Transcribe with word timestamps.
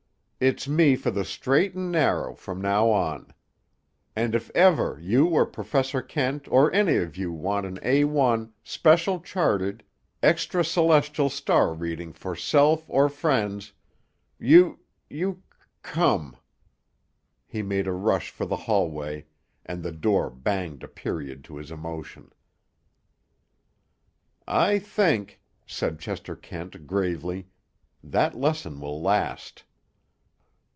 It's 0.43 0.67
me 0.67 0.95
for 0.95 1.11
the 1.11 1.23
straight 1.23 1.75
and 1.75 1.91
narrow 1.91 2.33
from 2.33 2.61
now 2.61 2.89
on. 2.89 3.31
And 4.15 4.33
if 4.33 4.49
ever 4.55 4.97
you 4.99 5.27
or 5.27 5.45
Professor 5.45 6.01
Kent 6.01 6.47
or 6.51 6.73
any 6.73 6.95
of 6.95 7.15
you 7.15 7.31
want 7.31 7.67
an 7.67 7.77
A 7.83 8.05
1, 8.05 8.51
special 8.63 9.19
charted, 9.19 9.83
extra 10.23 10.65
celestial 10.65 11.29
star 11.29 11.75
reading 11.75 12.11
for 12.11 12.35
self 12.35 12.89
or 12.89 13.07
friends, 13.07 13.73
you—you—you 14.39 15.33
c 15.33 15.37
c 15.41 15.41
c 15.41 15.65
come—" 15.83 16.35
He 17.45 17.61
made 17.61 17.85
a 17.85 17.91
rush 17.93 18.31
for 18.31 18.47
the 18.47 18.55
hallway, 18.65 19.27
and 19.63 19.83
the 19.83 19.91
door 19.91 20.31
banged 20.31 20.81
a 20.81 20.87
period 20.87 21.43
to 21.43 21.57
his 21.57 21.69
emotion. 21.69 22.33
"I 24.47 24.79
think," 24.79 25.39
said 25.67 25.99
Chester 25.99 26.35
Kent 26.35 26.87
gravely, 26.87 27.45
"that 28.03 28.35
lesson 28.35 28.79
will 28.81 28.99
last." 29.03 29.65